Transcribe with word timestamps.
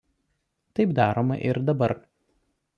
Taip 0.79 0.95
daroma 1.01 1.39
ir 1.51 1.63
dabar. 1.71 1.97